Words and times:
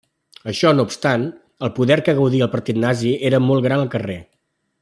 Això 0.51 0.71
no 0.77 0.85
obstant, 0.89 1.25
el 1.67 1.71
poder 1.77 1.99
que 2.07 2.17
gaudia 2.23 2.47
el 2.49 2.53
partit 2.57 2.83
nazi 2.87 3.15
era 3.33 3.45
molt 3.53 3.69
gran 3.71 3.85
al 3.85 3.97
carrer. 3.99 4.21